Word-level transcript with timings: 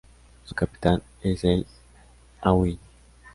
Su 0.45 0.55
capital 0.55 1.03
es 1.21 1.43
El 1.43 1.67
Aaiún. 2.41 2.79